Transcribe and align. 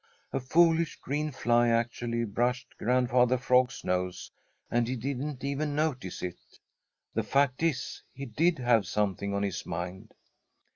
A 0.33 0.39
foolish 0.39 0.95
green 0.95 1.29
fly 1.29 1.67
actually 1.67 2.25
brushed 2.25 2.75
Grandfather 2.79 3.37
Frog's 3.37 3.83
nose 3.83 4.31
and 4.71 4.87
he 4.87 4.95
didn't 4.95 5.43
even 5.43 5.75
notice 5.75 6.23
it. 6.23 6.39
The 7.13 7.21
fact 7.21 7.61
is 7.61 8.01
he 8.11 8.25
did 8.25 8.57
have 8.57 8.87
something 8.87 9.31
on 9.35 9.43
his 9.43 9.63
mind. 9.63 10.15